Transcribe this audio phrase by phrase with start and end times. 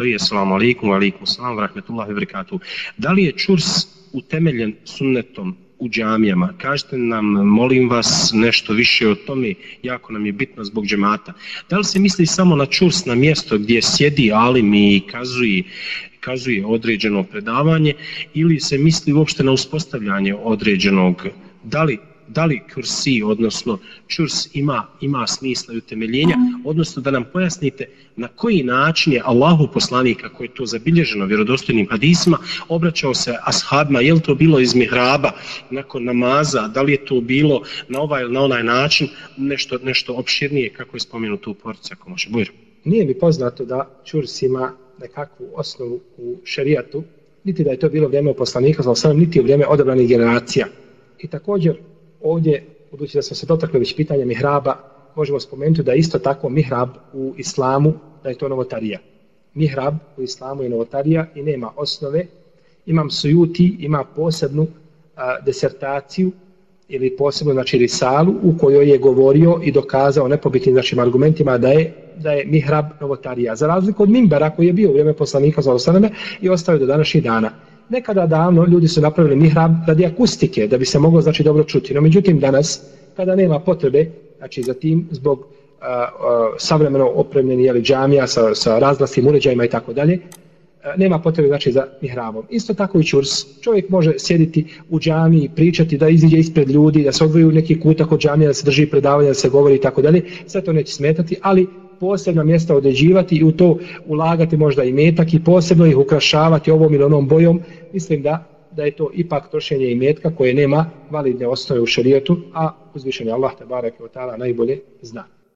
[0.00, 2.60] stoji, assalamu alaikum, alaikum, salam, rahmetullahi, wabarakatuh.
[2.96, 3.64] Da li je čurs
[4.12, 6.54] utemeljen sunnetom u džamijama?
[6.58, 11.32] Kažete nam, molim vas, nešto više o tome, jako nam je bitno zbog džemata.
[11.70, 15.62] Da li se misli samo na čurs na mjesto gdje sjedi alim i kazuje,
[16.20, 17.94] kazuje određeno predavanje
[18.34, 21.26] ili se misli uopšte na uspostavljanje određenog,
[21.64, 21.98] da li
[22.34, 27.86] da li kursi, odnosno čurs ima, ima smisla i utemeljenja, odnosno da nam pojasnite
[28.16, 34.00] na koji način je Allahu poslanik, koji je to zabilježeno vjerodostojnim hadisima, obraćao se ashabima,
[34.00, 35.32] je li to bilo iz mihraba,
[35.70, 40.14] nakon namaza, da li je to bilo na ovaj ili na onaj način, nešto, nešto
[40.14, 42.52] opširnije, kako je spomenuto u porci, ako može, bujro.
[42.84, 47.04] Nije mi poznato da čurs ima nekakvu osnovu u šerijatu,
[47.44, 48.82] niti da je to bilo vrijeme poslanika,
[49.14, 50.66] niti u vrijeme odabranih generacija.
[51.18, 51.76] I također,
[52.22, 54.76] ovdje, budući da smo se dotakli već pitanja mihraba,
[55.16, 57.92] možemo spomenuti da isto tako mihrab u islamu,
[58.22, 58.98] da je to novotarija.
[59.54, 62.26] Mihrab u islamu je novotarija i nema osnove.
[62.86, 64.66] Imam sujuti, ima posebnu
[65.16, 66.32] a, desertaciju
[66.88, 71.94] ili posebnu znači risalu u kojoj je govorio i dokazao nepobitnim znači argumentima da je
[72.16, 73.56] da je mihrab novotarija.
[73.56, 76.86] Za razliku od mimbera koji je bio u vrijeme poslanika za osaname i ostao do
[76.86, 77.50] današnjih dana
[77.90, 81.94] nekada davno ljudi su napravili mihrab radi akustike, da bi se moglo znači dobro čuti.
[81.94, 82.82] No međutim danas,
[83.16, 85.46] kada nema potrebe, znači za tim, zbog
[85.80, 86.08] a, a,
[86.58, 90.18] savremeno opremljeni jeli, džamija sa, sa razglasnim uređajima i tako dalje,
[90.96, 92.44] nema potrebe znači za mihrabom.
[92.50, 93.60] Isto tako i čurs.
[93.60, 97.80] Čovjek može sjediti u džamiji, pričati, da iziđe ispred ljudi, da se odvoji u neki
[97.80, 100.22] kutak od džamija, da se drži predavanja, da se govori i tako dalje.
[100.46, 101.66] Sve to neće smetati, ali
[102.00, 106.94] posebna mjesta određivati i u to ulagati možda i metak i posebno ih ukrašavati ovom
[106.94, 107.60] ili onom bojom,
[107.92, 112.36] mislim da da je to ipak trošenje i metka koje nema validne osnove u šarijetu,
[112.54, 115.39] a uzvišenje Allah te barake od najbolje zna.